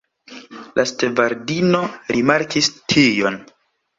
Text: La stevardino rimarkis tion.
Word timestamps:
La 0.79 0.85
stevardino 0.91 1.83
rimarkis 2.17 2.73
tion. 2.95 3.37